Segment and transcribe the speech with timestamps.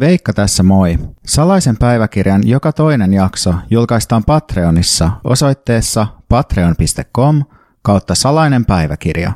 [0.00, 0.98] Veikka tässä moi.
[1.26, 7.44] Salaisen päiväkirjan joka toinen jakso julkaistaan Patreonissa osoitteessa patreon.com
[7.82, 9.32] kautta salainen päiväkirja.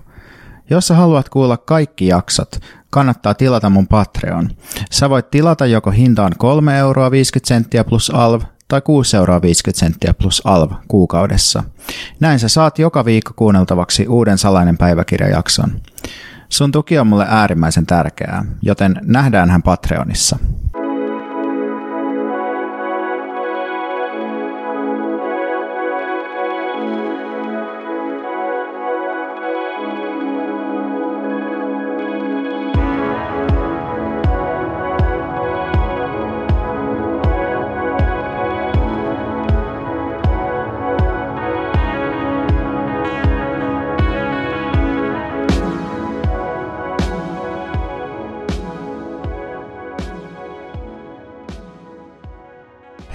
[0.71, 2.61] Jos sä haluat kuulla kaikki jaksot,
[2.91, 4.51] kannattaa tilata mun Patreon.
[4.91, 9.79] Sä voit tilata joko hintaan 3 euroa 50 senttiä plus alv tai 6 euroa 50
[9.79, 11.65] senttiä plus alv kuukaudessa.
[12.21, 15.81] Näin sä saat joka viikko kuunneltavaksi uuden salainen päiväkirjajakson.
[16.73, 20.39] Tuki on mulle äärimmäisen tärkeää, joten nähdään hän Patreonissa.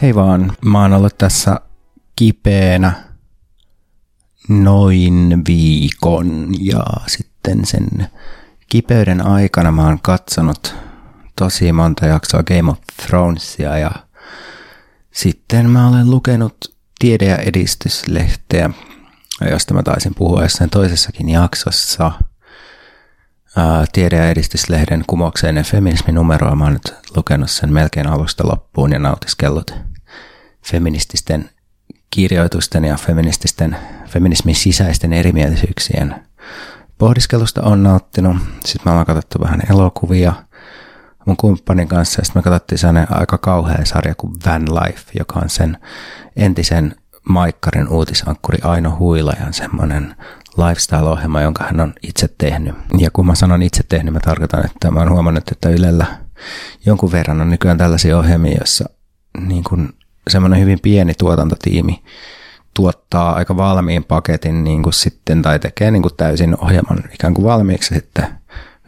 [0.03, 1.59] Hei vaan, mä oon ollut tässä
[2.15, 2.93] kipeänä
[4.49, 7.87] noin viikon ja sitten sen
[8.69, 10.75] kipeyden aikana mä oon katsonut
[11.35, 13.91] tosi monta jaksoa Game of Thronesia ja
[15.11, 18.69] sitten mä olen lukenut tiede- ja edistyslehteä,
[19.51, 22.11] josta mä taisin puhua jossain toisessakin jaksossa.
[23.93, 29.92] Tiede- ja edistyslehden kumokseen feminisminumeroa mä oon nyt lukenut sen melkein alusta loppuun ja nautiskellut
[30.65, 31.49] feminististen
[32.09, 36.15] kirjoitusten ja feminististen, feminismin sisäisten erimielisyyksien
[36.97, 38.37] pohdiskelusta on nauttinut.
[38.65, 40.33] Sitten me ollaan katsottu vähän elokuvia
[41.25, 45.39] mun kumppanin kanssa ja sitten me katsottiin sellainen aika kauhea sarja kuin Van Life, joka
[45.39, 45.77] on sen
[46.35, 46.95] entisen
[47.29, 50.15] Maikkarin uutisankkuri Aino Huilajan semmoinen
[50.57, 52.75] lifestyle-ohjelma, jonka hän on itse tehnyt.
[52.97, 56.05] Ja kun mä sanon itse tehnyt, mä tarkoitan, että mä oon huomannut, että Ylellä
[56.85, 58.89] jonkun verran on nykyään tällaisia ohjelmia, joissa
[59.39, 59.93] niin kuin
[60.29, 62.03] semmoinen hyvin pieni tuotantotiimi
[62.73, 67.45] tuottaa aika valmiin paketin niin kuin sitten, tai tekee niin kuin täysin ohjelman ikään kuin
[67.45, 68.27] valmiiksi sitten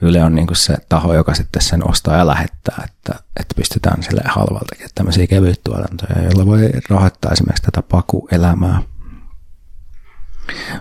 [0.01, 4.03] Yle on niin kuin se taho, joka sitten sen ostaa ja lähettää, että, että pystytään
[4.03, 8.81] sille halvalta tekemään tämmöisiä kevyttuotantoja, joilla voi rahoittaa esimerkiksi tätä pakuelämää.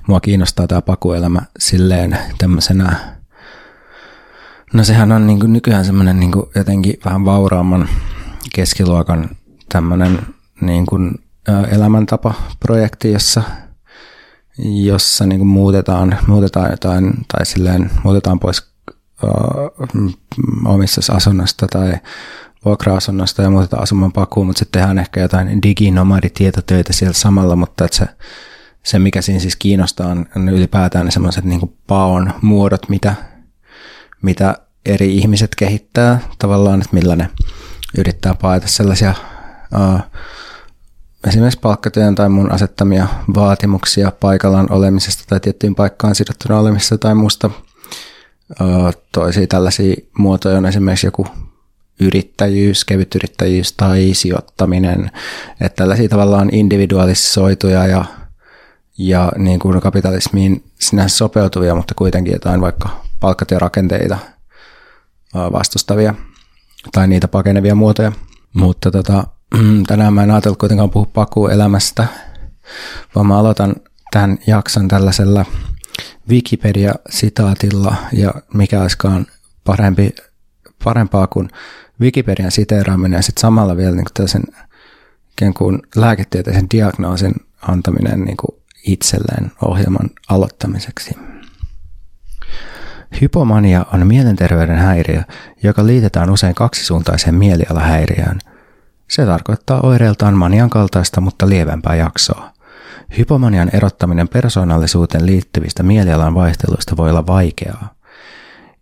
[0.06, 2.97] Mua kiinnostaa tämä pakuelämä silleen tämmöisenä,
[4.73, 7.89] no sehän on niin kuin nykyään semmoinen niin kuin jotenkin vähän vauraamman
[8.55, 9.31] keskiluokan
[9.69, 11.25] tämmöinen niin kuin,
[11.73, 13.43] elämäntapa-projekti, jossa,
[14.59, 18.71] jossa niin kuin muutetaan, muutetaan jotain tai silleen muutetaan pois
[19.23, 20.13] uh,
[20.65, 21.95] omissa asunnosta tai
[22.65, 27.97] vuokra-asunnosta ja muutetaan asuman pakuun, mutta sitten tehdään ehkä jotain diginomaditietotöitä siellä samalla, mutta että
[27.97, 28.07] se,
[28.83, 33.15] se, mikä siinä siis kiinnostaa, on, ylipäätään ne semmoiset niin paon muodot, mitä,
[34.23, 34.55] mitä
[34.87, 37.31] eri ihmiset kehittää tavallaan, että millä ne
[37.99, 39.15] yrittää paeta sellaisia
[39.75, 40.01] uh,
[41.27, 47.51] esimerkiksi palkkatyön tai mun asettamia vaatimuksia paikallaan olemisesta tai tiettyyn paikkaan sidottuna olemisesta tai muusta.
[49.12, 51.27] Toisia tällaisia muotoja on esimerkiksi joku
[52.01, 55.11] yrittäjyys, kevyt yrittäjyys tai sijoittaminen.
[55.61, 58.05] Että tällaisia tavallaan individualisoituja ja,
[58.99, 62.89] ja niin kuin kapitalismiin sinänsä sopeutuvia, mutta kuitenkin jotain vaikka
[63.21, 64.19] palkkatyörakenteita
[65.35, 66.15] vastustavia
[66.93, 68.12] tai niitä pakenevia muotoja.
[68.55, 69.27] Mutta tota,
[69.87, 72.06] tänään mä en ajatellut kuitenkaan puhua pakuelämästä,
[73.15, 73.75] vaan mä aloitan
[74.10, 75.44] tämän jakson tällaisella
[76.28, 79.27] Wikipedia-sitaatilla, ja mikä olisikaan
[79.65, 80.15] parempi,
[80.84, 81.49] parempaa kuin
[82.00, 84.43] Wikipedian siteeraaminen ja sitten samalla vielä niin tällaisen
[85.32, 91.16] ikään kuin lääketieteellisen diagnoosin antaminen niin kuin itselleen ohjelman aloittamiseksi.
[93.21, 95.22] Hypomania on mielenterveyden häiriö,
[95.62, 98.38] joka liitetään usein kaksisuuntaiseen mielialahäiriöön–
[99.11, 102.55] se tarkoittaa oireiltaan manian kaltaista, mutta lievempää jaksoa.
[103.19, 107.95] Hypomanian erottaminen persoonallisuuteen liittyvistä mielialan vaihteluista voi olla vaikeaa.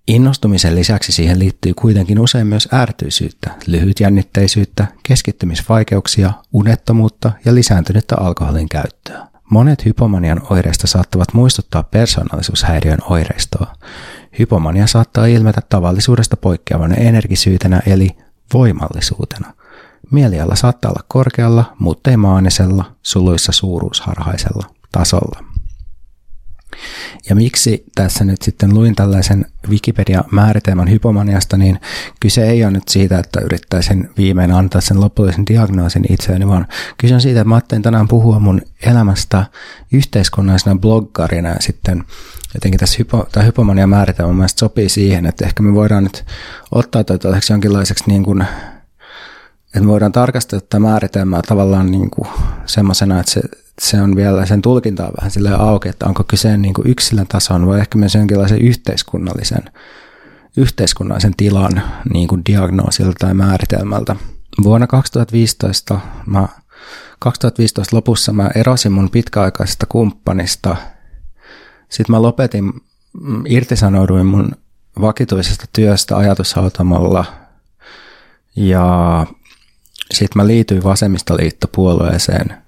[0.08, 9.26] Innostumisen lisäksi siihen liittyy kuitenkin usein myös ärtyisyyttä, lyhytjännitteisyyttä, keskittymisvaikeuksia, unettomuutta ja lisääntynyttä alkoholin käyttöä.
[9.50, 13.74] Monet hypomanian oireista saattavat muistuttaa persoonallisuushäiriön oireistoa.
[14.38, 18.10] Hypomania saattaa ilmetä tavallisuudesta poikkeavana energisyytenä eli
[18.54, 19.52] voimallisuutena–
[20.12, 25.44] Mieliala saattaa olla korkealla, mutta ei maanisella, suluissa suuruusharhaisella tasolla.
[27.28, 31.80] Ja miksi tässä nyt sitten luin tällaisen Wikipedia-määritelmän hypomaniasta, niin
[32.20, 36.66] kyse ei ole nyt siitä, että yrittäisin viimein antaa sen lopullisen diagnoosin itseäni, vaan
[36.98, 39.46] kyse on siitä, että mä ajattelin tänään puhua mun elämästä
[39.92, 42.04] yhteiskunnallisena bloggarina ja sitten
[42.54, 46.24] jotenkin tässä hypo, tämä hypomania määritelmä mielestäni sopii siihen, että ehkä me voidaan nyt
[46.70, 48.44] ottaa tätä jonkinlaiseksi niin kuin
[49.74, 52.28] että voidaan tarkastella tätä määritelmää tavallaan niin kuin
[52.66, 53.40] semmoisena, että se,
[53.80, 57.66] se on vielä sen tulkintaa vähän sille auki, että onko kyse niin kuin yksilön tason
[57.66, 59.62] vai ehkä myös jonkinlaisen yhteiskunnallisen,
[60.56, 61.82] yhteiskunnallisen tilan
[62.12, 64.16] niin kuin diagnoosilta tai määritelmältä.
[64.62, 66.48] Vuonna 2015, mä,
[67.18, 70.76] 2015 lopussa mä erosin mun pitkäaikaisesta kumppanista.
[71.88, 72.64] Sitten mä lopetin,
[73.20, 74.52] mm, irtisanouduin mun
[75.00, 77.24] vakituisesta työstä ajatushautamalla
[78.56, 79.26] ja
[80.16, 82.62] sitten mä liityin vasemmistoliittopuolueeseen.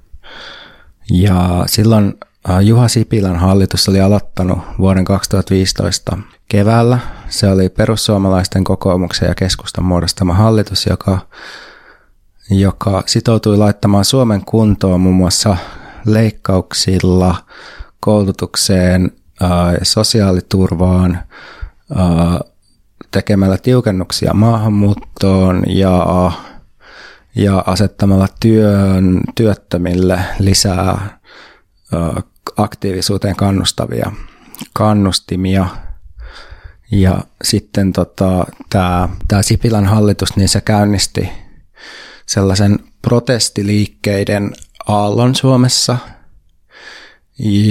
[1.11, 2.14] Ja silloin
[2.50, 6.19] äh, Juha Sipilän hallitus oli aloittanut vuoden 2015
[6.49, 6.99] keväällä.
[7.29, 11.19] Se oli perussuomalaisten kokoomuksen ja keskustan muodostama hallitus, joka,
[12.50, 15.56] joka sitoutui laittamaan Suomen kuntoon muun muassa
[16.06, 17.37] leikkauksilla,
[18.00, 19.11] koulutukseen,
[19.43, 19.50] äh,
[19.82, 21.19] sosiaaliturvaan,
[21.97, 22.38] äh,
[23.11, 26.32] tekemällä tiukennuksia maahanmuuttoon ja
[27.35, 31.19] ja asettamalla työn, työttömille lisää
[32.57, 34.13] aktiivisuuteen kannustavia
[34.73, 35.67] kannustimia.
[36.91, 41.29] Ja sitten tota, tämä tää Sipilän hallitus, niin se käynnisti
[42.27, 44.53] sellaisen protestiliikkeiden
[44.87, 45.99] aallon Suomessa,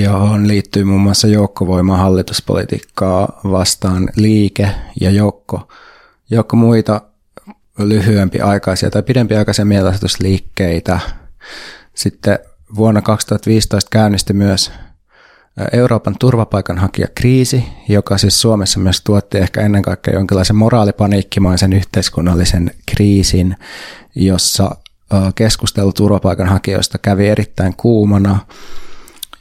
[0.04, 4.70] johon liittyy muun muassa joukkovoima hallituspolitiikkaa vastaan liike
[5.02, 5.68] ja joukko,
[6.30, 7.02] joukko muita
[7.78, 11.00] lyhyempiaikaisia tai pidempiaikaisia mielenosoitusliikkeitä.
[11.94, 12.40] Sitten
[12.76, 14.72] vuonna 2015 käynnistyi myös
[15.74, 23.56] Euroopan turvapaikanhakijakriisi, joka siis Suomessa myös tuotti ehkä ennen kaikkea jonkinlaisen moraalipaniikkimaisen yhteiskunnallisen kriisin,
[24.16, 24.76] jossa
[25.36, 28.40] keskustelu turvapaikanhakijoista kävi erittäin kuumana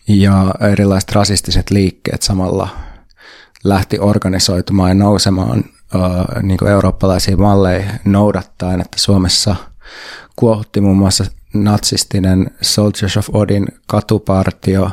[0.09, 2.69] ja erilaiset rasistiset liikkeet samalla
[3.65, 5.65] lähti organisoitumaan ja nousemaan
[6.43, 9.57] niin kuin eurooppalaisia malleja noudattaen, että Suomessa
[10.37, 11.25] kuohutti muun muassa
[11.55, 14.91] natsistinen Soldiers of Odin katupartio,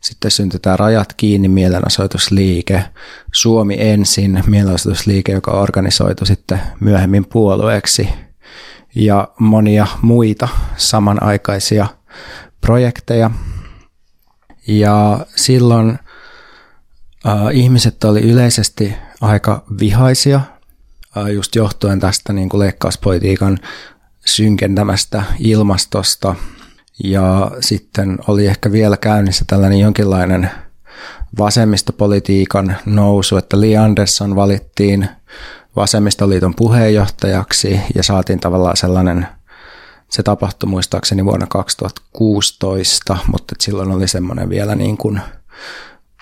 [0.00, 2.84] sitten syntyi tämä Rajat kiinni mielenosoitusliike,
[3.32, 8.08] Suomi ensin mielenosoitusliike, joka organisoitu sitten myöhemmin puolueeksi.
[8.94, 11.86] Ja monia muita samanaikaisia
[12.60, 13.30] projekteja.
[14.68, 15.98] Ja silloin
[17.26, 20.40] äh, ihmiset oli yleisesti aika vihaisia,
[21.34, 23.58] just johtuen tästä niin kuin leikkauspolitiikan
[24.26, 26.34] synkentämästä ilmastosta.
[27.04, 30.50] Ja sitten oli ehkä vielä käynnissä tällainen jonkinlainen
[31.38, 35.08] vasemmistopolitiikan nousu, että Li Andersson valittiin
[35.76, 39.26] vasemmistoliiton puheenjohtajaksi ja saatiin tavallaan sellainen,
[40.08, 45.20] se tapahtui muistaakseni vuonna 2016, mutta silloin oli semmoinen vielä niin kuin–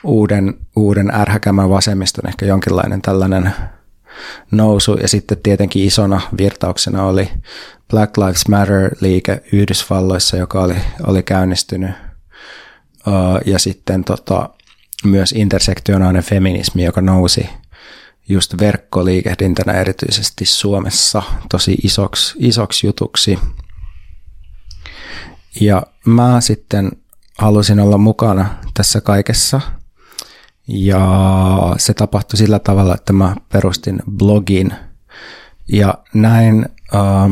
[0.05, 3.53] uuden, uuden ärhäkämän vasemmiston ehkä jonkinlainen tällainen
[4.51, 4.95] nousu.
[4.95, 7.31] Ja sitten tietenkin isona virtauksena oli
[7.91, 10.77] Black Lives Matter-liike Yhdysvalloissa, joka oli,
[11.07, 11.91] oli käynnistynyt.
[13.47, 14.51] Ja sitten tota,
[15.05, 17.49] myös intersektionaalinen feminismi, joka nousi
[18.29, 23.39] just verkkoliikehdintänä erityisesti Suomessa tosi isoksi, isoksi jutuksi.
[25.61, 26.93] Ja mä sitten
[27.39, 29.61] halusin olla mukana tässä kaikessa–
[30.69, 34.73] ja se tapahtui sillä tavalla, että mä perustin blogin.
[35.69, 37.25] Ja näin äh,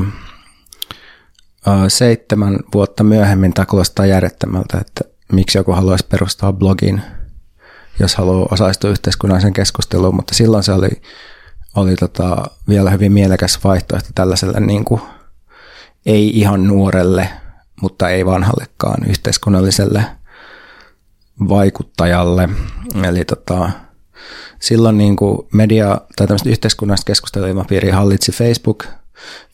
[1.68, 7.02] äh, seitsemän vuotta myöhemmin tämä kuulostaa järjettömältä, että miksi joku haluaisi perustaa blogin,
[8.00, 11.02] jos haluaa osallistua yhteiskunnalliseen keskusteluun, mutta silloin se oli,
[11.76, 15.00] oli tota vielä hyvin mielekäs vaihtoehto tällaiselle niin kuin,
[16.06, 17.28] ei ihan nuorelle,
[17.80, 20.04] mutta ei vanhallekaan yhteiskunnalliselle
[21.48, 22.48] vaikuttajalle.
[23.08, 23.70] Eli tota,
[24.60, 28.84] silloin niin kuin media tai tämmöistä yhteiskunnallista keskusteluilmapiiriä hallitsi Facebook,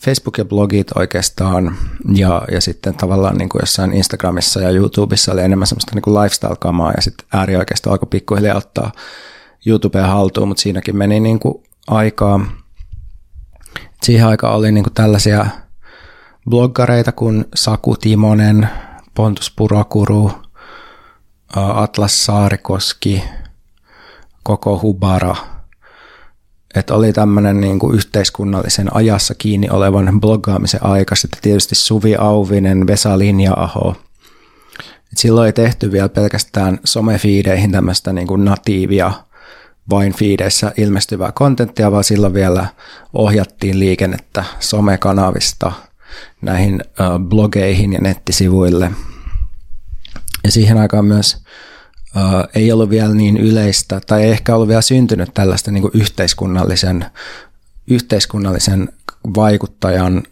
[0.04, 1.76] Facebook ja blogit oikeastaan
[2.14, 6.14] ja, ja sitten tavallaan niin kuin jossain Instagramissa ja YouTubessa oli enemmän semmoista niin kuin
[6.14, 8.92] lifestyle-kamaa ja sitten äärioikeisto alkoi pikkuhiljaa ottaa
[9.66, 12.40] YouTubea haltuun, mutta siinäkin meni niin kuin aikaa.
[14.02, 15.46] Siihen aikaan oli niin kuin tällaisia
[16.50, 18.68] bloggareita kuin Saku Timonen,
[19.14, 20.32] Pontus Purakuru,
[21.56, 23.24] Atlas Saarikoski,
[24.42, 25.36] koko Hubara.
[26.74, 31.16] Että oli tämmöinen niin yhteiskunnallisen ajassa kiinni olevan bloggaamisen aika.
[31.16, 33.96] Sitten tietysti Suvi Auvinen, Vesa Linja-aho.
[35.12, 39.12] Et silloin ei tehty vielä pelkästään somefiideihin tämmöistä niin kuin natiivia
[39.90, 42.66] vain fiideissä ilmestyvää kontenttia, vaan silloin vielä
[43.12, 45.72] ohjattiin liikennettä somekanavista
[46.42, 46.80] näihin
[47.28, 48.90] blogeihin ja nettisivuille–
[50.44, 51.36] ja siihen aikaan myös
[52.16, 55.92] uh, ei ollut vielä niin yleistä, tai ei ehkä ollut vielä syntynyt tällaista niin kuin
[55.94, 57.06] yhteiskunnallisen,
[57.86, 58.92] yhteiskunnallisen
[59.36, 60.22] vaikuttajan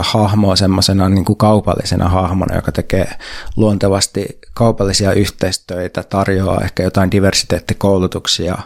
[0.00, 3.12] hahmoa semmoisena niin kuin kaupallisena hahmona, joka tekee
[3.56, 8.58] luontevasti kaupallisia yhteistöitä, tarjoaa ehkä jotain diversiteettikoulutuksia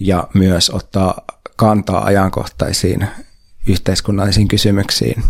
[0.00, 1.20] ja myös ottaa
[1.56, 3.08] kantaa ajankohtaisiin
[3.68, 5.22] yhteiskunnallisiin kysymyksiin.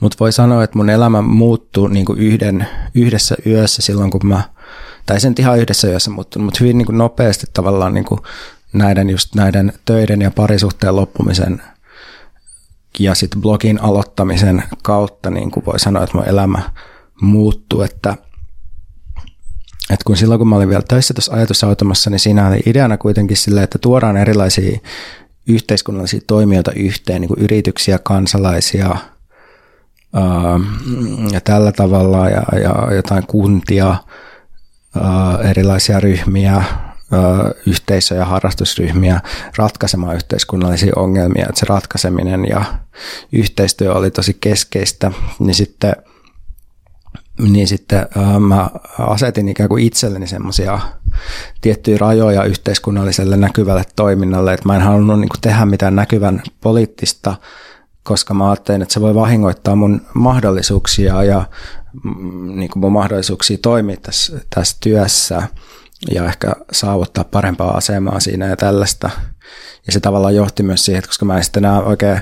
[0.00, 4.42] Mutta voi sanoa, että mun elämä muuttui niin yhden, yhdessä yössä silloin, kun mä,
[5.06, 8.06] tai sen ihan yhdessä yössä muuttunut, mutta hyvin niin nopeasti tavallaan niin
[8.72, 11.62] näiden, just näiden töiden ja parisuhteen loppumisen
[12.98, 16.70] ja sitten blogin aloittamisen kautta niin voi sanoa, että mun elämä
[17.20, 18.16] muuttui, että,
[19.90, 23.36] että kun silloin kun mä olin vielä töissä tuossa ajatusautomassa, niin siinä oli ideana kuitenkin
[23.36, 24.78] sille, että tuodaan erilaisia
[25.48, 28.96] yhteiskunnallisia toimijoita yhteen, niin kuin yrityksiä, kansalaisia
[31.32, 33.96] ja tällä tavalla ja, ja jotain kuntia,
[35.50, 36.64] erilaisia ryhmiä,
[37.66, 39.20] yhteisöjä, harrastusryhmiä
[39.56, 42.64] ratkaisemaan yhteiskunnallisia ongelmia, että se ratkaiseminen ja
[43.32, 45.96] yhteistyö oli tosi keskeistä, niin sitten,
[47.38, 48.06] niin sitten
[48.48, 50.78] mä asetin ikään kuin itselleni semmoisia
[51.60, 57.34] tiettyjä rajoja yhteiskunnalliselle näkyvälle toiminnalle, että mä en halunnut niin tehdä mitään näkyvän poliittista,
[58.02, 61.44] koska mä ajattelin, että se voi vahingoittaa mun mahdollisuuksia ja
[62.04, 65.42] mm, niin kuin mun mahdollisuuksia toimia tässä, tässä työssä
[66.14, 69.10] ja ehkä saavuttaa parempaa asemaa siinä ja tällaista.
[69.86, 72.20] Ja se tavallaan johti myös siihen, että koska mä en sitten enää oikein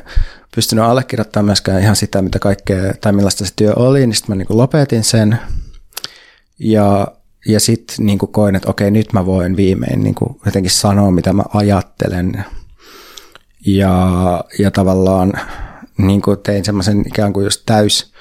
[0.54, 4.44] pystynyt allekirjoittamaan myöskään ihan sitä, mitä kaikkea, tai millaista se työ oli, niin sitten mä
[4.44, 5.38] niin lopetin sen.
[6.58, 7.08] Ja,
[7.46, 11.42] ja sitten niin koin, että okei, nyt mä voin viimein niin jotenkin sanoa, mitä mä
[11.54, 12.44] ajattelen.
[13.66, 14.04] Ja,
[14.58, 15.32] ja tavallaan
[16.06, 18.12] niin tein semmoisen ikään kuin just täys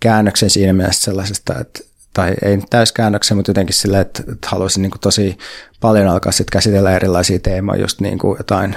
[0.00, 1.80] käännöksen siinä mielessä sellaisesta, että
[2.14, 5.38] tai ei nyt täyskäännöksen, mutta jotenkin sille, että, että haluaisin niin kuin tosi
[5.80, 8.76] paljon alkaa sitten käsitellä erilaisia teemoja, just niin kuin jotain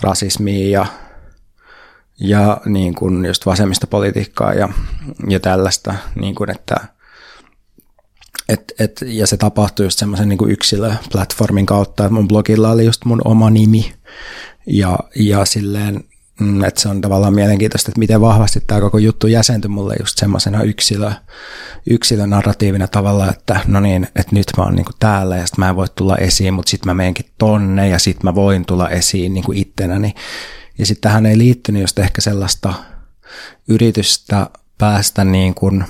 [0.00, 0.86] rasismia ja,
[2.20, 4.68] ja niin kuin just vasemmistopolitiikkaa ja,
[5.28, 6.76] ja tällaista, niin kuin että
[8.48, 13.04] et, et, ja se tapahtui just semmoisen niin yksilöplatformin kautta, että mun blogilla oli just
[13.04, 13.94] mun oma nimi
[14.66, 16.04] ja, ja silleen
[16.40, 20.18] Mm, että se on tavallaan mielenkiintoista, että miten vahvasti tämä koko juttu jäsentyi mulle just
[20.18, 21.10] semmoisena yksilö,
[21.90, 25.76] yksilönarratiivina tavalla, että no niin, että nyt mä oon niinku täällä ja sitten mä en
[25.76, 29.52] voi tulla esiin, mutta sitten mä menenkin tonne ja sitten mä voin tulla esiin niinku
[29.52, 30.14] ittenäni.
[30.78, 32.74] Ja sitten tähän ei liittynyt just ehkä sellaista
[33.68, 35.84] yritystä päästä niin kuin,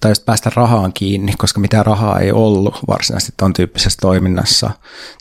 [0.00, 4.70] tai just päästä rahaan kiinni, koska mitään rahaa ei ollut varsinaisesti tuon tyyppisessä toiminnassa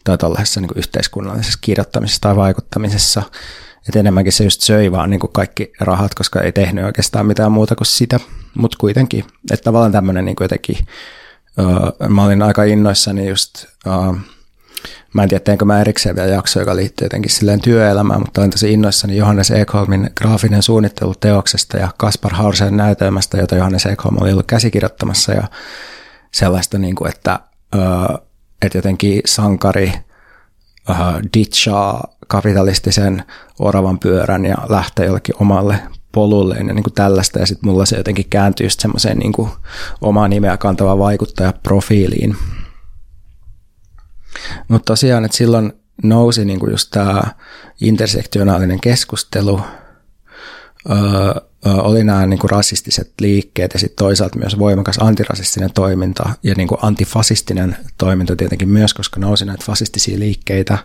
[0.03, 3.23] tai tällaisessa niin yhteiskunnallisessa kirjoittamisessa tai vaikuttamisessa
[3.87, 7.51] että enemmänkin se just söi vaan niin kuin kaikki rahat, koska ei tehnyt oikeastaan mitään
[7.51, 8.19] muuta kuin sitä,
[8.57, 10.77] mutta kuitenkin, että tavallaan tämmöinen niin jotenkin,
[11.59, 14.17] uh, mä olin aika innoissani just, uh,
[15.13, 18.51] mä en tiedä, teenkö mä erikseen vielä jakso, joka liittyy jotenkin silleen työelämään, mutta olin
[18.51, 24.31] tosi innoissani Johannes Ekholmin graafinen suunnittelu teoksesta ja Kaspar Hausen näytelmästä, jota Johannes Ekholm oli
[24.31, 25.43] ollut käsikirjoittamassa ja
[26.31, 27.39] sellaista, niin kuin, että,
[27.75, 28.27] uh,
[28.61, 29.93] että jotenkin sankari
[30.89, 30.97] uh,
[31.37, 33.23] ditchaa kapitalistisen
[33.59, 35.79] oravan pyörän ja lähteä jollekin omalle
[36.11, 37.39] polulleen ja niin kuin tällaista.
[37.39, 39.33] Ja sitten mulla se jotenkin kääntyi just semmoiseen niin
[40.01, 42.35] omaa nimeä kantavaan vaikuttajaprofiiliin.
[44.67, 45.73] Mutta tosiaan, että silloin
[46.03, 47.21] nousi niin kuin just tämä
[47.81, 49.61] intersektionaalinen keskustelu,
[50.89, 56.55] öö, oli nämä niin kuin rasistiset liikkeet ja sitten toisaalta myös voimakas antirasistinen toiminta ja
[56.57, 60.77] niin kuin antifasistinen toiminta tietenkin myös, koska nousi näitä fasistisia liikkeitä.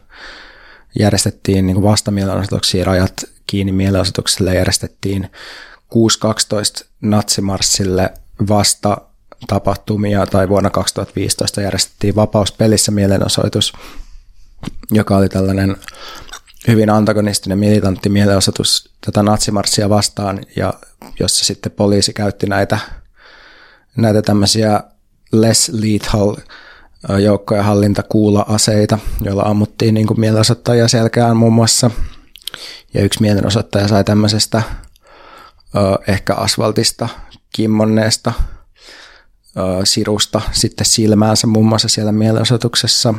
[0.98, 5.30] Järjestettiin niin vastamielenosoituksia, rajat kiinni mielenosoitukselle järjestettiin
[6.82, 8.12] 6.12 natsimarssille
[8.48, 8.98] vasta
[9.46, 13.72] tapahtumia tai vuonna 2015 järjestettiin Vapauspelissä mielenosoitus,
[14.90, 15.76] joka oli tällainen
[16.66, 20.74] hyvin antagonistinen militantti mielenosoitus tätä natsimarssia vastaan ja
[21.20, 22.78] jossa sitten poliisi käytti näitä,
[23.96, 24.80] näitä tämmöisiä
[25.32, 26.36] less lethal
[27.22, 31.90] joukkojen hallintakuula-aseita, joilla ammuttiin niin kuin mielenosoittajia selkään muun muassa.
[32.94, 34.62] Ja yksi mielenosoittaja sai tämmöisestä
[36.08, 37.08] ehkä asfaltista
[37.52, 38.32] kimmonneesta
[39.84, 43.14] sirusta sitten silmäänsä muun muassa siellä mielenosoituksessa.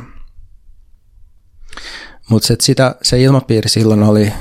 [2.29, 2.47] Mutta
[3.01, 4.33] se ilmapiiri silloin oli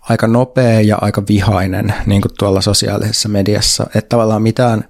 [0.00, 3.86] aika nopea ja aika vihainen niin kuin tuolla sosiaalisessa mediassa.
[3.94, 4.84] Että tavallaan mitään,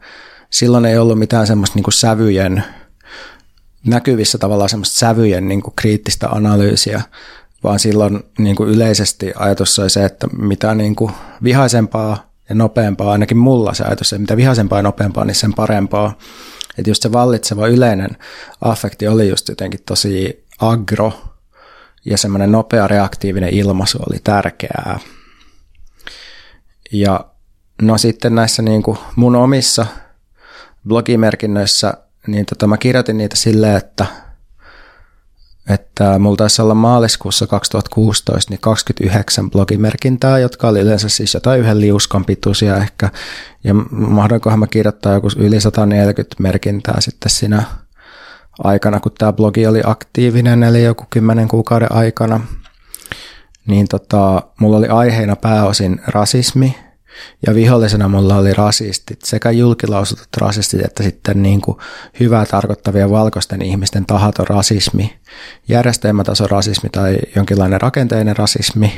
[0.51, 2.65] silloin ei ollut mitään semmoista niin kuin sävyjen
[3.87, 7.03] näkyvissä tavallaan semmoista sävyjen niin kuin kriittistä analyysiä,
[7.65, 13.13] vaan silloin niin kuin yleisesti ajatus oli se, että mitä niin kuin vihaisempaa ja nopeampaa,
[13.13, 16.19] ainakin mulla se ajatus, että mitä vihaisempaa ja nopeampaa, niin sen parempaa.
[16.79, 18.11] Että just se vallitseva yleinen
[18.61, 21.13] affekti oli just jotenkin tosi agro
[22.11, 24.99] ja semmoinen nopea reaktiivinen ilmaisu oli tärkeää.
[26.93, 27.25] Ja
[27.83, 29.87] no sitten näissä niin kuin mun omissa
[30.89, 31.95] blogimerkinnöissä,
[32.27, 34.07] niin tota, mä kirjoitin niitä silleen, että–
[35.69, 41.81] että mulla taisi olla maaliskuussa 2016 niin 29 blogimerkintää, jotka oli yleensä siis jotain yhden
[41.81, 43.11] liuskan pituisia ehkä.
[43.65, 47.63] Ja mahdollinkohan mä kirjoittaa joku yli 140 merkintää sitten siinä
[48.65, 52.41] aikana, kun tämä blogi oli aktiivinen, eli joku 10 kuukauden aikana.
[53.67, 56.75] Niin tota, mulla oli aiheena pääosin rasismi,
[57.47, 61.79] ja vihollisena mulla oli rasistit, sekä julkilausutut rasistit että sitten niin kuin
[62.21, 65.19] hyvää tarkoittavia valkoisten ihmisten tahaton rasismi,
[65.69, 68.93] järjestelmätason rasismi tai jonkinlainen rakenteinen rasismi,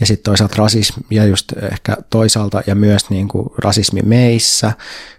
[0.00, 4.72] ja sitten toisaalta rasismi ja just ehkä toisaalta ja myös niin kuin rasismi meissä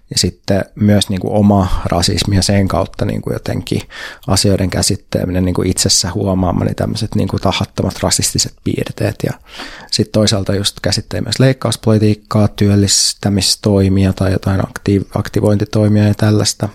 [0.09, 3.81] ja sitten myös niin kuin oma rasismi ja sen kautta niin kuin jotenkin
[4.27, 9.33] asioiden käsitteleminen niin kuin itsessä huomaamani tämmöiset niin kuin tahattomat rasistiset piirteet ja
[9.91, 16.69] sitten toisaalta just käsittelee myös leikkauspolitiikkaa, työllistämistoimia tai jotain aktiv- aktivointitoimia ja tällaista.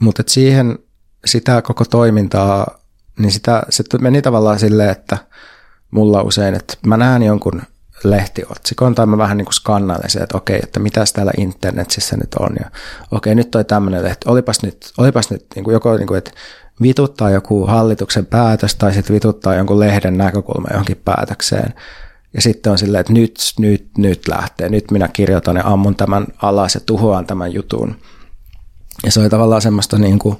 [0.00, 0.78] Mutta siihen
[1.24, 2.78] sitä koko toimintaa,
[3.18, 5.18] niin sitä, se meni tavallaan silleen, että
[5.90, 7.62] mulla usein, että mä näen jonkun
[8.04, 12.34] lehtiotsikon, tai mä vähän niin kuin skannailen se, että okei, että mitä täällä internetissä nyt
[12.34, 12.70] on, ja
[13.10, 16.30] okei, nyt toi tämmöinen lehti, olipas nyt, olipas nyt niin kuin joko, niin kuin, että
[16.82, 21.74] vituttaa joku hallituksen päätös, tai sitten vituttaa jonkun lehden näkökulma johonkin päätökseen,
[22.34, 26.26] ja sitten on silleen, että nyt, nyt, nyt lähtee, nyt minä kirjoitan ja ammun tämän
[26.42, 27.96] alas ja tuhoan tämän jutun.
[29.04, 30.36] Ja se oli tavallaan semmoista niin kuin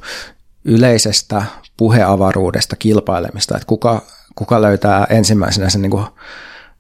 [0.64, 1.43] yleisestä
[1.76, 4.02] puheavaruudesta kilpailemista, että kuka,
[4.38, 6.04] kuka löytää ensimmäisenä sen niin kuin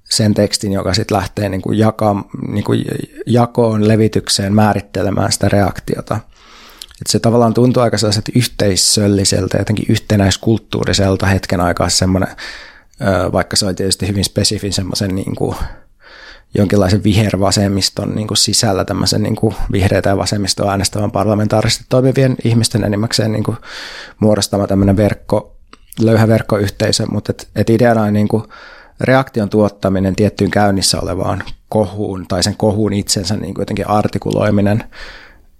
[0.04, 2.84] sen tekstin, joka sitten lähtee niin kuin jaka, niin kuin
[3.26, 6.14] jakoon, levitykseen, määrittelemään sitä reaktiota.
[7.00, 12.36] Et se tavallaan tuntuu aika sellaiset yhteisölliseltä, jotenkin yhtenäiskulttuuriselta hetken aikaa semmoinen,
[13.32, 15.36] vaikka se oli tietysti hyvin spesifin semmoisen niin
[16.54, 22.84] jonkinlaisen vihervasemmiston niin kuin sisällä tämmöisen niin kuin vihreitä ja vasemmistoa äänestävän parlamentaarisesti toimivien ihmisten
[22.84, 23.56] enimmäkseen niin kuin
[24.20, 25.57] muodostama tämmöinen verkko,
[26.00, 28.42] löyhä verkkoyhteisö, mutta et, et ideana on niin kuin
[29.00, 34.84] reaktion tuottaminen tiettyyn käynnissä olevaan kohuun tai sen kohuun itsensä niin kuin jotenkin artikuloiminen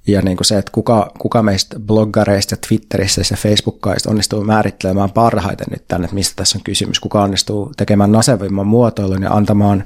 [0.07, 5.67] ja niin kuin se, että kuka, kuka meistä bloggareista, Twitterissä ja Facebookkaista onnistuu määrittelemään parhaiten
[5.71, 9.85] nyt tänne, että mistä tässä on kysymys, kuka onnistuu tekemään nasevimman muotoilun ja antamaan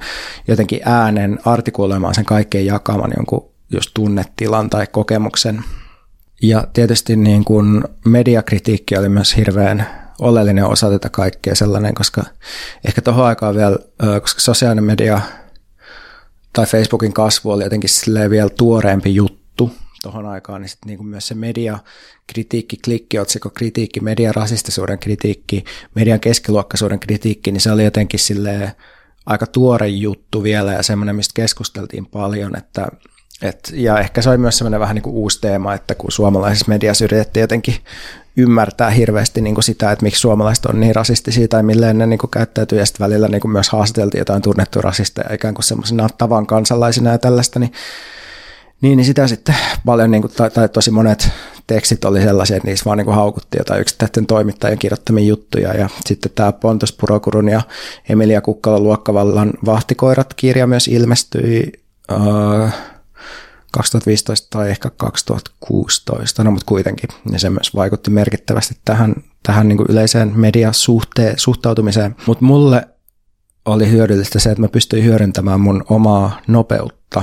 [0.48, 5.64] jotenkin äänen, artikuloimaan sen kaikkein jakaman jonkun just tunnetilan tai kokemuksen.
[6.42, 12.22] Ja tietysti niin kuin mediakritiikki oli myös hirveän oleellinen osa tätä kaikkea sellainen, koska
[12.84, 13.76] ehkä tuohon aikaan vielä,
[14.20, 15.20] koska sosiaalinen media
[16.52, 17.90] tai Facebookin kasvu oli jotenkin
[18.30, 19.70] vielä tuoreempi juttu
[20.02, 21.78] tuohon aikaan, niin sitten niin myös se media,
[22.32, 28.72] kritiikki, klikkiotsikko, kritiikki, median rasistisuuden kritiikki, median keskiluokkaisuuden kritiikki, niin se oli jotenkin silleen
[29.26, 32.88] aika tuore juttu vielä ja semmoinen, mistä keskusteltiin paljon, että
[33.42, 36.68] et, ja ehkä se oli myös semmoinen vähän niin kuin uusi teema, että kun suomalaisessa
[36.68, 37.74] mediassa yritettiin jotenkin
[38.36, 42.18] ymmärtää hirveästi niin kuin sitä, että miksi suomalaiset on niin rasistisia tai milleen ne niin
[42.18, 46.08] kuin käyttäytyy, ja sitten välillä niin kuin myös haastateltiin jotain tunnettuja rasisteja ikään kuin semmoisena
[46.18, 47.72] tavan kansalaisina ja tällaista, niin,
[48.80, 49.54] niin, niin sitä sitten
[49.86, 51.30] paljon, niin kuin, tai, tai tosi monet
[51.66, 55.88] tekstit oli sellaisia, että niissä vaan niin kuin haukuttiin jotain yksittäisten toimittajien kirjoittamia juttuja, ja
[56.04, 57.62] sitten tämä Pontus Purokurun ja
[58.08, 61.72] Emilia Kukkala Luokkavallan Vahtikoirat-kirja myös ilmestyi,
[62.12, 62.70] uh,
[63.72, 69.76] 2015 tai ehkä 2016, no mutta kuitenkin, ja se myös vaikutti merkittävästi tähän, tähän niin
[69.76, 72.16] kuin yleiseen mediasuhteen suhtautumiseen.
[72.26, 72.88] Mutta mulle
[73.64, 77.22] oli hyödyllistä se, että mä pystyin hyödyntämään mun omaa nopeutta,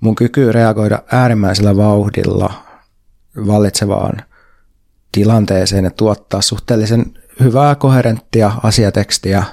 [0.00, 2.52] mun kyky reagoida äärimmäisellä vauhdilla
[3.46, 4.22] vallitsevaan
[5.12, 7.04] tilanteeseen ja tuottaa suhteellisen
[7.40, 9.44] hyvää, koherenttia asiatekstiä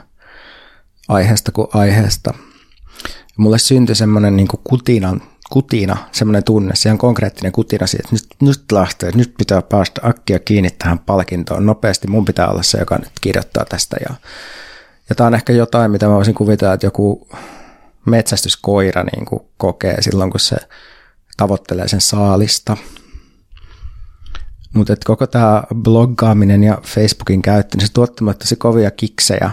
[1.08, 2.34] aiheesta kuin aiheesta.
[3.38, 8.26] Mulle syntyi semmoinen niin kutinan kutina, semmoinen tunne, se on konkreettinen kutina siitä, että nyt,
[8.40, 12.98] nyt lähtee, nyt pitää päästä akkia kiinni tähän palkintoon nopeasti, mun pitää olla se, joka
[12.98, 13.98] nyt kirjoittaa tästä.
[14.10, 14.16] Ja,
[15.10, 17.28] ja tämä on ehkä jotain, mitä mä voisin kuvitella, että joku
[18.06, 20.56] metsästyskoira niin kuin kokee silloin, kun se
[21.38, 22.78] tavoittelee sen saalista.
[24.74, 29.52] Mutta koko tämä bloggaaminen ja Facebookin käyttö, niin se tuottamat tosi kovia kiksejä.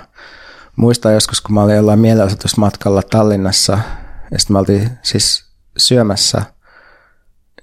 [0.77, 3.79] Muistan joskus, kun mä olin jollain mielenosoitusmatkalla Tallinnassa,
[4.31, 6.43] ja sitten mä oltiin siis syömässä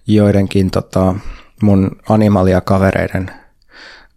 [0.07, 1.15] joidenkin tota,
[1.61, 3.31] mun animalia-kavereiden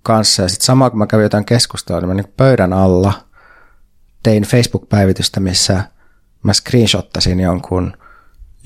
[0.02, 0.42] kanssa.
[0.42, 3.12] Ja sitten samaan kun mä kävin jotain keskustelua, niin mä niin pöydän alla
[4.22, 5.84] tein Facebook-päivitystä, missä
[6.42, 7.96] mä screenshottasin jonkun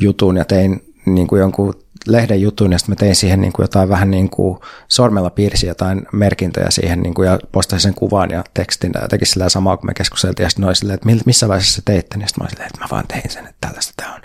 [0.01, 1.75] jutun ja tein niin kuin jonkun
[2.07, 5.67] lehden jutun ja sitten mä tein siihen niin kuin jotain vähän niin kuin sormella piirsi
[5.67, 9.77] jotain merkintöjä siihen niin kuin ja postasin sen kuvan ja tekstin ja jotenkin sillä samaa
[9.77, 12.67] kun me keskusteltiin ja sitten silleen, että missä vaiheessa se teitte, niin sitten mä silleen,
[12.67, 14.21] että mä vaan tein sen, että tällaista tämä on.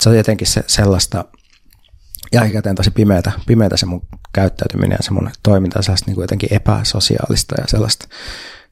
[0.00, 1.24] Se on jotenkin se, sellaista
[2.32, 6.54] jälkikäteen tosi pimeätä, pimeätä se mun käyttäytyminen ja se mun toiminta sellaista niin kuin jotenkin
[6.54, 8.08] epäsosiaalista ja sellaista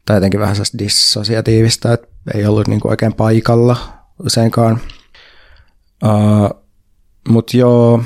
[0.06, 3.76] tai jotenkin vähän sellaista dissosiatiivista, että ei ollut niin kuin oikein paikalla
[4.26, 4.80] useinkaan.
[6.04, 6.65] Uh,
[7.28, 8.02] Mutta joo,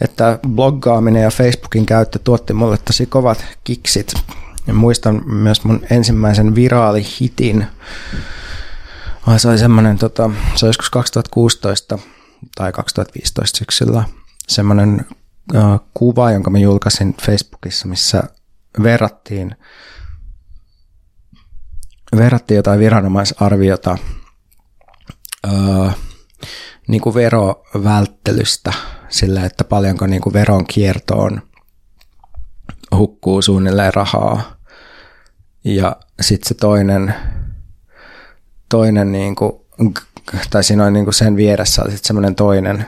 [0.00, 4.14] että bloggaaminen ja Facebookin käyttö tuotti mulle tosi kovat kiksit.
[4.66, 7.66] Ja muistan myös mun ensimmäisen viraalihitin.
[9.36, 11.98] Se oli semmoinen, tota, se oli joskus 2016
[12.54, 14.04] tai 2015 syksyllä,
[14.48, 15.06] semmoinen
[15.54, 18.22] uh, kuva, jonka mä julkaisin Facebookissa, missä
[18.82, 19.56] verrattiin,
[22.16, 23.98] verrattiin jotain viranomaisarviota
[25.46, 25.92] uh,
[26.88, 28.72] niin kuin verovälttelystä
[29.08, 31.42] sillä, että paljonko niin kuin veronkiertoon
[32.96, 34.56] hukkuu suunnilleen rahaa.
[35.64, 37.14] Ja sitten se toinen,
[38.68, 39.52] toinen niin kuin,
[40.50, 42.86] tai siinä on niin kuin sen vieressä oli sitten semmoinen toinen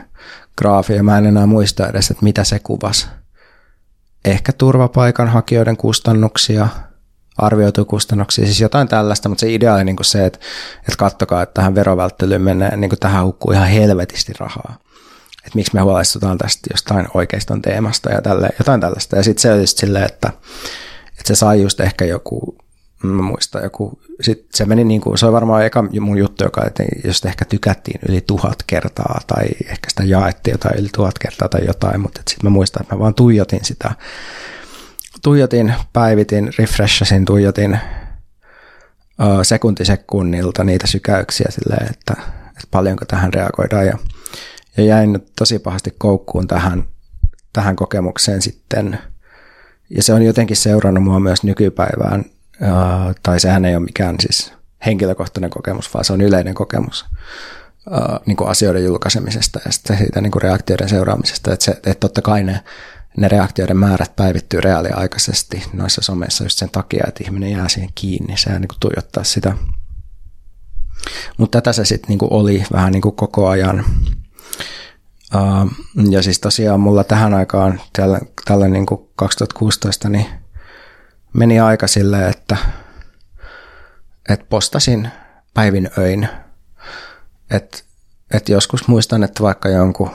[0.57, 3.07] graafi, ja mä en enää muista edes, että mitä se kuvasi.
[4.25, 6.67] Ehkä turvapaikanhakijoiden kustannuksia–
[7.37, 10.39] arvioitu kustannuksia, siis jotain tällaista, mutta se idea oli niin kuin se, että,
[10.77, 14.77] että kattokaa, että tähän verovälttelyyn menee, niin kuin tähän hukkuu ihan helvetisti rahaa.
[15.45, 19.15] Että miksi me huolestutaan tästä jostain oikeiston teemasta ja tälle, jotain tällaista.
[19.15, 20.29] Ja sitten se oli just silleen, että,
[21.07, 22.57] että se sai just ehkä joku,
[23.03, 26.65] mä muistan joku, sit se meni niin kuin, se oli varmaan eka mun juttu, joka,
[26.67, 31.49] että jos ehkä tykättiin yli tuhat kertaa tai ehkä sitä jaettiin jotain yli tuhat kertaa
[31.49, 33.91] tai jotain, mutta sitten mä muistan, että mä vaan tuijotin sitä
[35.23, 37.79] tuijotin, päivitin, refreshasin, tuijotin
[39.43, 42.13] sekuntisekunnilta niitä sykäyksiä silleen, että,
[42.47, 43.85] että paljonko tähän reagoidaan.
[43.85, 43.97] Ja,
[44.77, 46.83] ja jäin tosi pahasti koukkuun tähän,
[47.53, 48.99] tähän kokemukseen sitten.
[49.89, 52.19] Ja se on jotenkin seurannut mua myös nykypäivään,
[52.61, 54.53] uh, tai sehän ei ole mikään siis
[54.85, 57.05] henkilökohtainen kokemus, vaan se on yleinen kokemus
[58.25, 62.21] niin kuin asioiden julkaisemisesta ja sitten siitä niin kuin reaktioiden seuraamisesta, että, se, että totta
[62.21, 62.63] kai ne
[63.17, 68.37] ne reaktioiden määrät päivittyy reaaliaikaisesti noissa someissa just sen takia, että ihminen jää siihen kiinni,
[68.37, 69.53] se niin kuin tuijottaa sitä.
[71.37, 73.85] Mutta tätä se sitten niin oli vähän niin kuin koko ajan.
[75.35, 75.71] Uh,
[76.11, 80.25] ja siis tosiaan mulla tähän aikaan, tällä, tällä niin kuin 2016, niin
[81.33, 82.57] meni aika silleen, että,
[84.29, 85.09] että postasin
[85.53, 86.29] päivin öin.
[87.51, 87.77] Että
[88.33, 90.11] et joskus muistan, että vaikka jonkun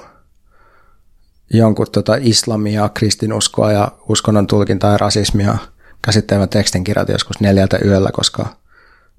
[1.53, 5.59] jonkun tota islamia, kristinuskoa ja uskonnon tulkintaa ja rasismia
[6.03, 8.47] käsittelevän tekstin kirjoitin joskus neljältä yöllä, koska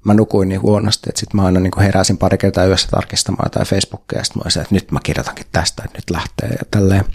[0.03, 3.65] mä nukuin niin huonosti, että sitten mä aina niin heräsin pari kertaa yössä tarkistamaan tai
[3.65, 7.05] Facebookia ja sitten mä olisin, että nyt mä kirjoitankin tästä, että nyt lähtee ja tälleen.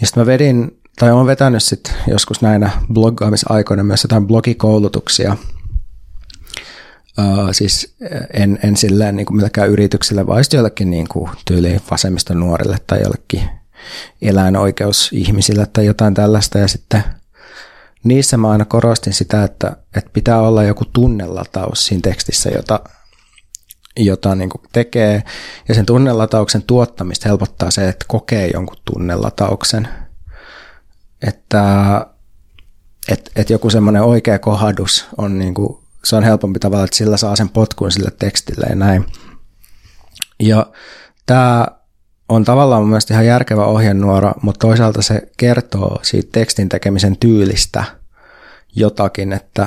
[0.00, 5.36] Ja sitten mä vedin, tai olen vetänyt sitten joskus näinä bloggaamisaikoina myös jotain blogikoulutuksia,
[7.18, 7.96] Uh, siis
[8.32, 13.02] en, en silleen niin kuin millekään yrityksille, vaan jollekin niin kuin tyyliin vasemmiston nuorille tai
[13.02, 13.42] jollekin
[14.22, 16.58] eläinoikeusihmisille tai jotain tällaista.
[16.58, 17.04] Ja sitten
[18.04, 22.80] niissä mä aina korostin sitä, että, että pitää olla joku tunnelataus siinä tekstissä, jota,
[23.96, 25.22] jota niin kuin tekee.
[25.68, 29.88] Ja sen tunnelatauksen tuottamista helpottaa se, että kokee jonkun tunnelatauksen.
[31.22, 32.06] Että
[33.08, 37.16] et, et joku semmoinen oikea kohdus on niin kuin, se on helpompi tavalla, että sillä
[37.16, 39.06] saa sen potkun sille tekstille ja näin.
[40.40, 40.66] Ja
[41.26, 41.66] tämä
[42.28, 47.84] on tavallaan mun mielestä ihan järkevä ohjenuora, mutta toisaalta se kertoo siitä tekstin tekemisen tyylistä
[48.76, 49.66] jotakin, että,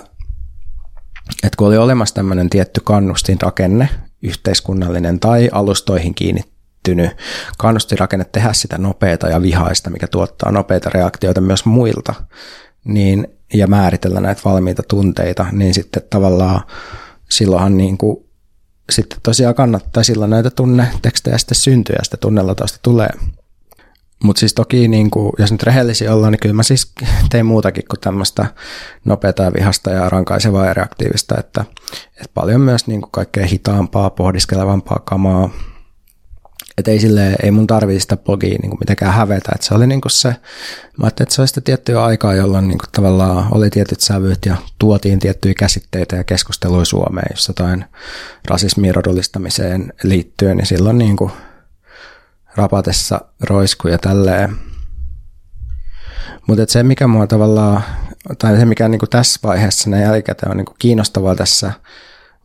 [1.44, 3.90] että kun oli olemassa tämmöinen tietty kannustinrakenne,
[4.24, 7.12] yhteiskunnallinen tai alustoihin kiinnittynyt
[7.58, 12.14] kannustinrakenne tehdä sitä nopeata ja vihaista, mikä tuottaa nopeita reaktioita myös muilta,
[12.84, 16.62] niin, ja määritellä näitä valmiita tunteita, niin sitten tavallaan
[17.30, 18.29] silloinhan niin kuin
[18.90, 23.10] sitten tosiaan kannattaa silloin näitä tunnetekstejä sitten syntyä ja sitten tunnelatausta tulee.
[24.24, 26.92] Mutta siis toki, niin kuin, jos nyt rehellisiä ollaan, niin kyllä mä siis
[27.30, 28.46] tein muutakin kuin tämmöistä
[29.06, 31.66] nopeata vihasta ja rankaisevaa ja reaktiivista, että,
[32.08, 35.50] että paljon myös niin kaikkea hitaampaa, pohdiskelevampaa kamaa,
[36.80, 39.52] et ei, sille, ei mun tarvii sitä blogia niin kuin mitenkään hävetä.
[39.56, 40.30] Et se oli niin kuin se,
[40.98, 44.46] mä ajattelin, että se oli sitä tiettyä aikaa, jolloin niin kuin tavallaan oli tietyt sävyt
[44.46, 47.86] ja tuotiin tiettyjä käsitteitä ja keskustelua Suomeen, jos jotain
[48.48, 51.32] rasismiin rodullistamiseen liittyen, niin silloin niin kuin
[52.56, 54.56] rapatessa roisku ja tälleen.
[56.48, 57.84] Mutta se, mikä mua tavallaan,
[58.38, 61.72] tai se, mikä niin kuin tässä vaiheessa ne jälkikäteen on niin kuin kiinnostavaa tässä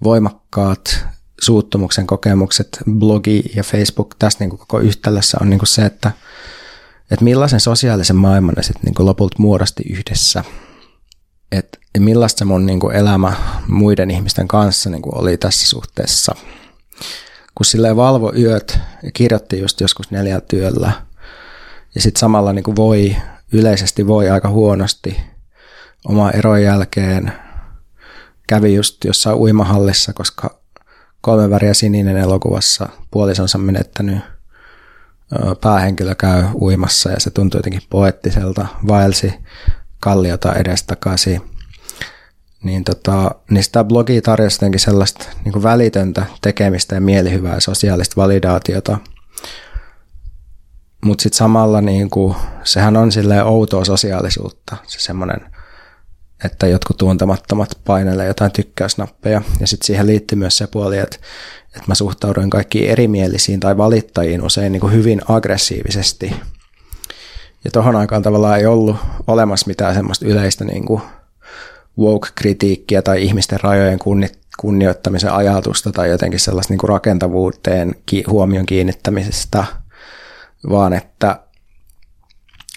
[0.04, 1.06] voimakkaat
[1.40, 6.12] suuttumuksen kokemukset, blogi ja Facebook tässä niin kuin koko yhtälössä on niin kuin se, että,
[7.10, 10.44] että millaisen sosiaalisen maailman ne sitten niin lopulta muodosti yhdessä.
[11.52, 13.32] Että millaista se mun niin kuin elämä
[13.68, 16.34] muiden ihmisten kanssa niin kuin oli tässä suhteessa.
[17.54, 20.92] Kun silleen valvo yöt ja kirjoitti just joskus neljä työllä
[21.94, 23.16] ja sitten samalla niin kuin voi,
[23.52, 25.20] yleisesti voi aika huonosti
[26.08, 27.32] oma eron jälkeen.
[28.48, 30.63] Kävi just jossain uimahallissa, koska
[31.24, 34.18] kolme väriä sininen elokuvassa puolisonsa menettänyt
[35.60, 39.34] päähenkilö käy uimassa ja se tuntui jotenkin poettiselta, vaelsi
[40.00, 41.40] kalliota edestakaisin.
[42.62, 48.16] Niin, tota, niin sitä blogia tarjosi jotenkin sellaista niin välitöntä tekemistä ja mielihyvää ja sosiaalista
[48.16, 48.98] validaatiota.
[51.04, 52.34] Mutta sitten samalla niin kuin,
[52.64, 55.40] sehän on silleen outoa sosiaalisuutta, se semmoinen–
[56.44, 59.42] että jotkut tuntemattomat painelee jotain tykkäysnappeja.
[59.60, 61.16] Ja sitten siihen liittyy myös se puoli, että,
[61.66, 66.36] että mä suhtauduin kaikkiin erimielisiin tai valittajiin usein niin kuin hyvin aggressiivisesti.
[67.64, 71.02] Ja tohon aikaan tavallaan ei ollut olemassa mitään semmoista yleistä niin kuin
[71.98, 73.98] woke-kritiikkiä tai ihmisten rajojen
[74.58, 77.94] kunnioittamisen ajatusta tai jotenkin sellaista niin kuin rakentavuuteen
[78.28, 79.64] huomion kiinnittämisestä,
[80.70, 81.40] vaan että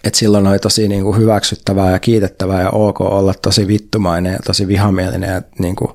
[0.07, 4.39] et silloin oli tosi niin kuin hyväksyttävää ja kiitettävää ja ok olla tosi vittumainen ja
[4.45, 5.91] tosi vihamielinen ja niin kuin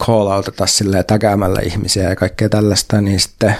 [0.00, 3.54] call outata silleen tägäämällä ihmisiä ja kaikkea tällaista, niin sitten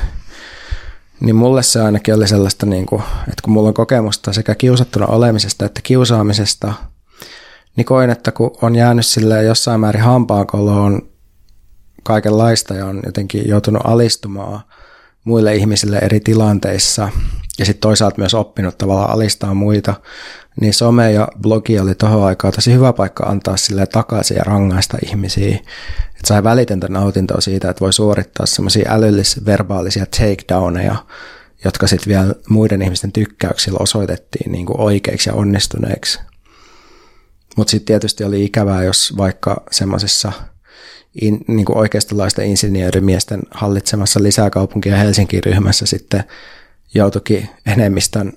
[1.21, 5.07] niin mulle se ainakin oli sellaista, niin kuin, että kun mulla on kokemusta sekä kiusattuna
[5.07, 6.73] olemisesta että kiusaamisesta,
[7.77, 11.03] niin koin, että kun on jäänyt sille jossain määrin hampaankoloon
[12.03, 14.61] kaikenlaista ja on jotenkin joutunut alistumaan
[15.25, 17.09] muille ihmisille eri tilanteissa–
[17.59, 19.95] ja sitten toisaalta myös oppinut tavallaan alistaa muita,
[20.61, 24.99] niin some ja blogi oli tuohon aikaan tosi hyvä paikka antaa sille takaisin ja rangaista
[25.07, 25.57] ihmisiä.
[26.09, 30.97] Että sai välitöntä nautintoa siitä, että voi suorittaa semmoisia älyllis-verbaalisia takedowneja,
[31.65, 36.21] jotka sitten vielä muiden ihmisten tykkäyksillä osoitettiin niin kuin oikeiksi ja onnistuneiksi.
[37.57, 40.33] Mutta sitten tietysti oli ikävää, jos vaikka semmoisessa
[41.21, 46.25] in, niin kuin oikeistolaisten insinöörimiesten hallitsemassa lisäkaupunkia Helsingin ryhmässä sitten
[46.95, 48.33] joutuikin enemmistön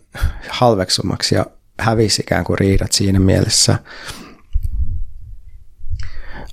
[0.49, 1.45] halveksumaksi ja
[1.79, 3.79] hävisi ikään kuin riidat siinä mielessä.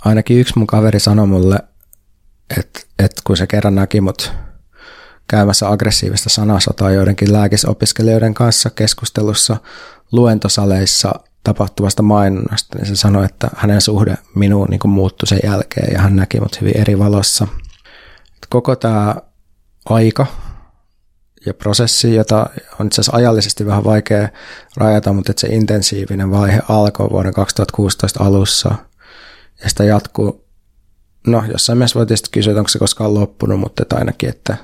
[0.04, 1.58] Ainakin yksi mun kaveri sanoi mulle,
[2.58, 4.32] että, että kun se kerran näki mut
[5.28, 9.56] käymässä aggressiivista sanasotaa joidenkin lääkisopiskelijoiden kanssa keskustelussa
[10.12, 11.12] luentosaleissa
[11.44, 16.00] tapahtuvasta mainonnasta, niin se sanoi, että hänen suhde minuun niin kuin muuttui sen jälkeen ja
[16.00, 17.48] hän näki mut hyvin eri valossa.
[18.48, 19.14] Koko tämä
[19.84, 20.26] aika,
[21.46, 22.46] ja prosessi, jota
[22.80, 24.28] on itse asiassa ajallisesti vähän vaikea
[24.76, 28.74] rajata, mutta se intensiivinen vaihe alkoi vuoden 2016 alussa
[29.62, 30.44] ja sitä jatkuu,
[31.26, 34.56] no jossain mielessä voi tietysti kysyä, onko se koskaan loppunut, mutta että ainakin, että,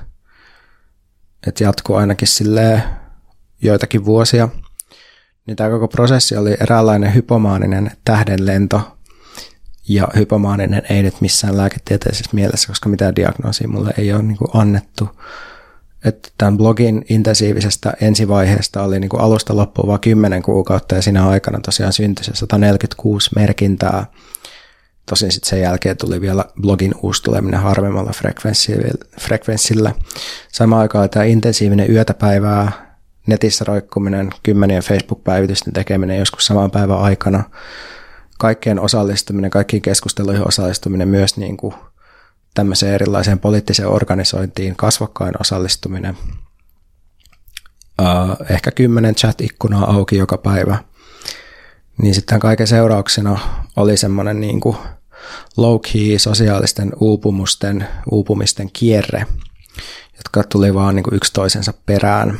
[1.47, 2.83] että jatkuu ainakin silleen
[3.61, 4.49] joitakin vuosia.
[5.47, 8.99] Niin tämä koko prosessi oli eräänlainen hypomaaninen tähdenlento,
[9.89, 15.09] ja hypomaaninen ei nyt missään lääketieteellisessä mielessä, koska mitään diagnoosia mulle ei ole niin annettu
[16.05, 21.27] että tämän blogin intensiivisestä ensivaiheesta oli niin kuin alusta loppuun vain 10 kuukautta ja siinä
[21.27, 24.05] aikana tosiaan syntyi se 146 merkintää.
[25.05, 28.11] Tosin sitten sen jälkeen tuli vielä blogin uusi tuleminen harvemmalla
[29.19, 29.95] frekvenssillä.
[30.51, 32.71] Samaan aikaan tämä intensiivinen yötäpäivää,
[33.27, 37.43] netissä roikkuminen, kymmenien Facebook-päivitysten tekeminen joskus samaan päivän aikana,
[38.37, 41.73] kaikkeen osallistuminen, kaikkiin keskusteluihin osallistuminen myös niin kuin
[42.53, 46.17] tämmöiseen erilaiseen poliittiseen organisointiin, kasvokkain osallistuminen,
[48.01, 50.77] uh, ehkä kymmenen chat-ikkunaa auki joka päivä,
[52.01, 53.39] niin sitten kaiken seurauksena
[53.75, 54.77] oli semmoinen niin kuin
[55.57, 59.25] low-key sosiaalisten uupumusten, uupumisten kierre,
[60.17, 62.37] jotka tuli vaan niin kuin yksi toisensa perään.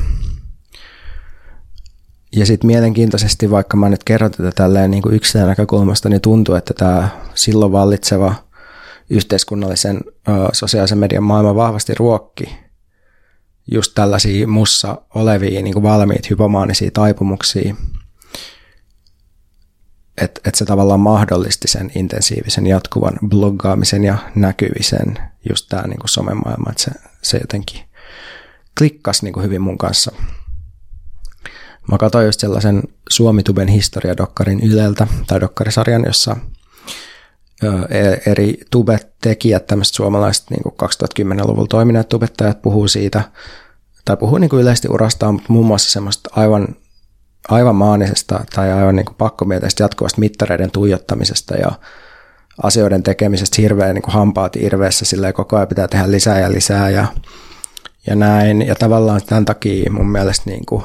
[2.36, 6.56] Ja sitten mielenkiintoisesti, vaikka mä nyt kerron tätä tälleen niin kuin yksilön näkökulmasta, niin tuntuu,
[6.56, 8.36] että tämä silloin vallitseva–
[9.10, 10.02] yhteiskunnallisen
[10.54, 12.58] sosiaalisen median maailma vahvasti ruokki
[13.72, 17.76] just tällaisia mussa olevia niin kuin valmiit hypomaanisia taipumuksia,
[20.18, 25.18] että et se tavallaan mahdollisti sen intensiivisen jatkuvan bloggaamisen ja näkyvisen
[25.50, 26.92] just tämä niin somemaailma, että se,
[27.22, 27.82] se jotenkin
[28.78, 30.12] klikkasi niin kuin hyvin mun kanssa.
[31.92, 36.36] Mä katsoin just sellaisen Suomituben historiadokkarin Yleltä, tai dokkarisarjan, jossa
[38.26, 43.22] eri tubet-tekijät, tämmöiset suomalaiset niin 2010-luvulla toimineet tubettajat puhuu siitä,
[44.06, 46.68] tai puhuu niin kuin yleisesti urastaan, mutta muun muassa semmoista aivan,
[47.50, 51.72] aivan maanisesta tai aivan niin pakkomielteistä jatkuvasta mittareiden tuijottamisesta ja
[52.64, 57.08] asioiden tekemisestä hirveän niin hampaat irveessä, sillä koko ajan pitää tehdä lisää ja lisää ja,
[58.08, 58.68] ja näin.
[58.68, 60.84] Ja tavallaan tämän takia mun mielestä, niin kuin,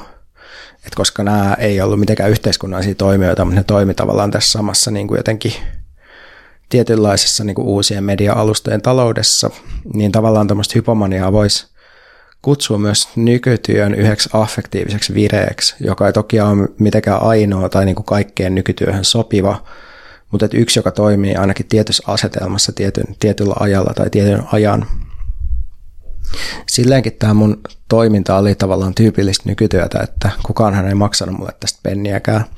[0.75, 5.09] että koska nämä ei ollut mitenkään yhteiskunnallisia toimijoita, mutta ne toimi tavallaan tässä samassa niin
[5.09, 5.53] kuin jotenkin
[6.75, 9.51] tietynlaisessa niin kuin uusien media-alustojen taloudessa,
[9.95, 11.67] niin tavallaan tämmöistä hypomaniaa voisi
[12.43, 18.07] kutsua myös nykytyön yhdeksi affektiiviseksi vireeksi, joka ei toki ole mitenkään ainoa tai niin kuin
[18.07, 19.65] kaikkeen nykytyöhön sopiva,
[20.31, 24.87] mutta että yksi, joka toimii ainakin tietyssä asetelmassa tietyn, tietyllä ajalla tai tietyn ajan.
[26.67, 32.45] Silleenkin tämä mun toiminta oli tavallaan tyypillistä nykytyötä, että kukaan ei maksanut mulle tästä penniäkään–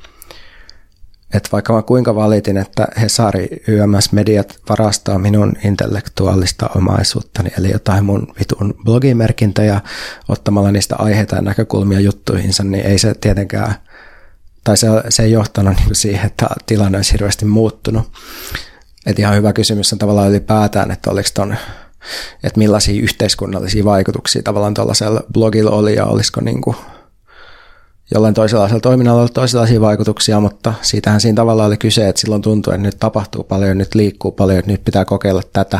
[1.33, 8.05] että vaikka mä kuinka valitin, että Hesari YMS Mediat varastaa minun intellektuaalista omaisuuttani, eli jotain
[8.05, 9.81] mun vitun blogimerkintöjä
[10.29, 13.75] ottamalla niistä aiheita ja näkökulmia juttuihinsa, niin ei se tietenkään,
[14.63, 18.11] tai se, se ei johtanut niin siihen, että tilanne olisi hirveästi muuttunut.
[19.05, 21.55] Että ihan hyvä kysymys on tavallaan ylipäätään, että oliko ton,
[22.43, 26.75] että millaisia yhteiskunnallisia vaikutuksia tavallaan tuollaisella blogilla oli ja olisiko niin kuin
[28.13, 32.73] jollain toisenlaisella toiminnalla ollut toisenlaisia vaikutuksia, mutta siitähän siinä tavallaan oli kyse, että silloin tuntui,
[32.73, 35.79] että nyt tapahtuu paljon, nyt liikkuu paljon, nyt pitää kokeilla tätä.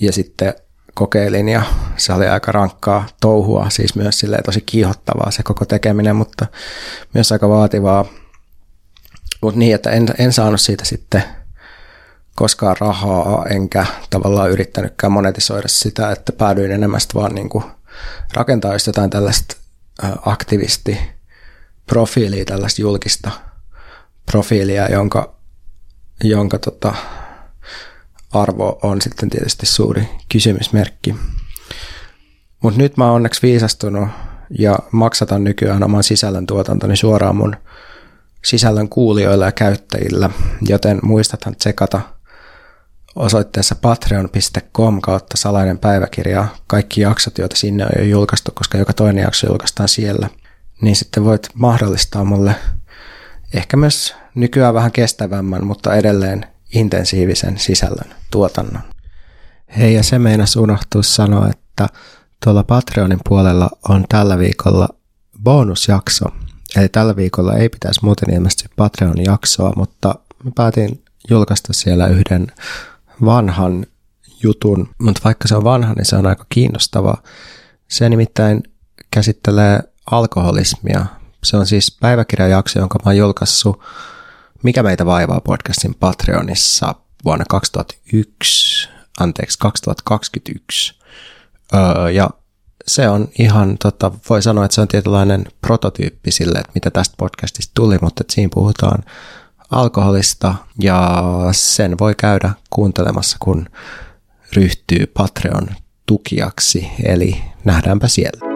[0.00, 0.54] Ja sitten
[0.94, 1.62] kokeilin ja
[1.96, 6.46] se oli aika rankkaa touhua, siis myös silleen tosi kiihottavaa se koko tekeminen, mutta
[7.14, 8.04] myös aika vaativaa.
[9.40, 11.22] Mutta niin, että en, en saanut siitä sitten
[12.34, 17.64] koskaan rahaa, enkä tavallaan yrittänytkään monetisoida sitä, että päädyin enemmän vaan niin kuin
[18.34, 19.56] rakentaa jotain tällaista
[20.26, 20.98] aktivisti
[21.86, 23.30] profiilia, tällaista julkista
[24.26, 25.34] profiilia, jonka,
[26.24, 26.94] jonka tota,
[28.32, 31.16] arvo on sitten tietysti suuri kysymysmerkki.
[32.62, 34.08] Mutta nyt mä oon onneksi viisastunut
[34.58, 37.56] ja maksatan nykyään oman sisällön tuotantoni suoraan mun
[38.44, 40.30] sisällön kuulijoilla ja käyttäjillä,
[40.68, 42.00] joten muistathan tsekata–
[43.18, 49.22] osoitteessa patreon.com kautta salainen päiväkirja kaikki jaksot, joita sinne on jo julkaistu, koska joka toinen
[49.22, 50.28] jakso julkaistaan siellä,
[50.82, 52.54] niin sitten voit mahdollistaa mulle
[53.54, 58.82] ehkä myös nykyään vähän kestävämmän, mutta edelleen intensiivisen sisällön tuotannon.
[59.78, 61.88] Hei, ja se meinas unohtuu sanoa, että
[62.44, 64.88] tuolla Patreonin puolella on tällä viikolla
[65.42, 66.24] bonusjakso.
[66.76, 72.46] Eli tällä viikolla ei pitäisi muuten ilmestyä Patreonin jaksoa, mutta mä päätin julkaista siellä yhden
[73.24, 73.86] vanhan
[74.42, 77.16] jutun, mutta vaikka se on vanha, niin se on aika kiinnostava.
[77.88, 78.62] Se nimittäin
[79.10, 81.06] käsittelee alkoholismia.
[81.44, 83.82] Se on siis päiväkirjajakso, jonka mä oon julkaissut
[84.62, 88.88] Mikä meitä vaivaa podcastin Patreonissa vuonna 2001,
[89.20, 90.94] anteeksi 2021.
[91.74, 92.30] Öö, ja
[92.86, 97.14] se on ihan, tota, voi sanoa, että se on tietynlainen prototyyppi sille, että mitä tästä
[97.18, 99.04] podcastista tuli, mutta että siinä puhutaan
[99.70, 103.66] alkoholista ja sen voi käydä kuuntelemassa, kun
[104.56, 105.68] ryhtyy Patreon
[106.06, 108.47] tukijaksi, eli nähdäänpä siellä.